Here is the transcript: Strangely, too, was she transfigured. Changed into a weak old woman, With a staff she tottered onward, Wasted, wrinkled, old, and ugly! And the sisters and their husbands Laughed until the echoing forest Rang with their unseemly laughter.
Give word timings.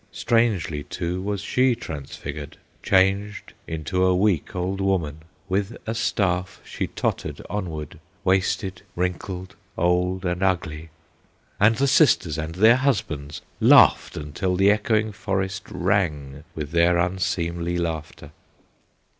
Strangely, 0.11 0.81
too, 0.83 1.21
was 1.21 1.41
she 1.41 1.75
transfigured. 1.75 2.57
Changed 2.81 3.53
into 3.67 4.03
a 4.03 4.15
weak 4.15 4.55
old 4.55 4.81
woman, 4.81 5.21
With 5.47 5.77
a 5.85 5.93
staff 5.93 6.59
she 6.65 6.87
tottered 6.87 7.39
onward, 7.51 7.99
Wasted, 8.23 8.81
wrinkled, 8.95 9.55
old, 9.77 10.25
and 10.25 10.41
ugly! 10.41 10.89
And 11.59 11.75
the 11.75 11.85
sisters 11.87 12.39
and 12.39 12.55
their 12.55 12.77
husbands 12.77 13.43
Laughed 13.59 14.17
until 14.17 14.55
the 14.55 14.71
echoing 14.71 15.11
forest 15.11 15.69
Rang 15.69 16.45
with 16.55 16.71
their 16.71 16.97
unseemly 16.97 17.77
laughter. 17.77 18.31